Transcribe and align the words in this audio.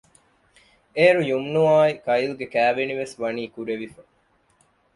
އޭރު 0.95 1.21
ޔުމްނުއާއި 1.29 1.93
ކައިލްގެ 2.05 2.47
ކާވެނިވެސް 2.53 3.15
ވަނީ 3.21 3.43
ކުރެވިފަ 3.53 4.01